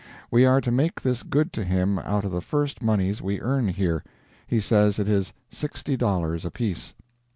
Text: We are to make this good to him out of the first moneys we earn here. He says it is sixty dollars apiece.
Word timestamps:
We 0.31 0.45
are 0.45 0.61
to 0.61 0.71
make 0.71 0.99
this 1.03 1.21
good 1.21 1.53
to 1.53 1.63
him 1.63 1.99
out 1.99 2.25
of 2.25 2.31
the 2.31 2.41
first 2.41 2.81
moneys 2.81 3.21
we 3.21 3.39
earn 3.39 3.67
here. 3.67 4.03
He 4.47 4.59
says 4.59 4.97
it 4.97 5.07
is 5.07 5.31
sixty 5.51 5.95
dollars 5.95 6.43
apiece. 6.43 6.95